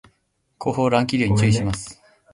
[0.57, 2.01] 後方乱気流に注意します